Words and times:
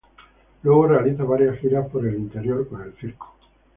Luego 0.63 0.87
realiza 0.87 1.23
varias 1.25 1.59
giras 1.59 1.87
por 1.91 2.07
el 2.07 2.15
interior 2.15 2.67
con 2.67 2.81
el 2.81 2.91
circo. 2.93 3.35